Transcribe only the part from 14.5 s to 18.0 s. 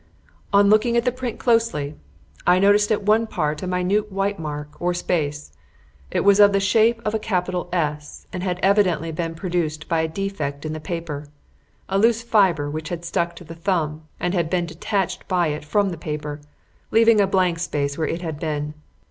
detached by it from the paper, leaving a blank space